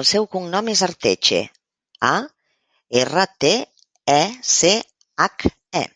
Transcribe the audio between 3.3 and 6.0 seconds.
te, e, ce, hac, e.